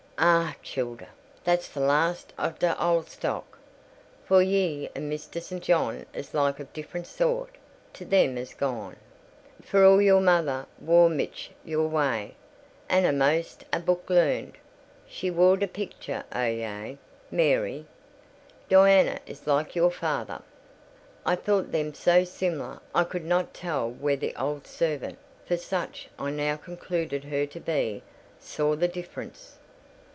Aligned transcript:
Ah, 0.23 0.55
childer! 0.61 1.07
that's 1.43 1.67
t' 1.67 1.79
last 1.79 2.31
o' 2.37 2.51
t' 2.51 2.67
old 2.79 3.09
stock—for 3.09 4.39
ye 4.43 4.87
and 4.93 5.11
Mr. 5.11 5.41
St. 5.41 5.63
John 5.63 6.05
is 6.13 6.35
like 6.35 6.59
of 6.59 6.71
different 6.73 7.07
soart 7.07 7.55
to 7.93 8.05
them 8.05 8.37
'at's 8.37 8.53
gone; 8.53 8.97
for 9.63 9.83
all 9.83 9.99
your 9.99 10.21
mother 10.21 10.67
wor 10.79 11.09
mich 11.09 11.49
i' 11.65 11.69
your 11.71 11.87
way, 11.87 12.35
and 12.87 13.07
a'most 13.07 13.65
as 13.73 13.81
book 13.81 14.07
learned. 14.11 14.59
She 15.07 15.31
wor 15.31 15.57
the 15.57 15.67
pictur' 15.67 16.23
o' 16.31 16.45
ye, 16.45 16.99
Mary: 17.31 17.87
Diana 18.69 19.21
is 19.25 19.47
more 19.47 19.55
like 19.55 19.75
your 19.75 19.89
father." 19.89 20.43
I 21.25 21.35
thought 21.35 21.71
them 21.71 21.95
so 21.95 22.25
similar 22.25 22.79
I 22.93 23.05
could 23.05 23.25
not 23.25 23.55
tell 23.55 23.89
where 23.89 24.17
the 24.17 24.35
old 24.35 24.67
servant 24.67 25.17
(for 25.47 25.57
such 25.57 26.09
I 26.19 26.29
now 26.29 26.57
concluded 26.57 27.23
her 27.23 27.47
to 27.47 27.59
be) 27.59 28.03
saw 28.39 28.75
the 28.75 28.87
difference. 28.87 29.57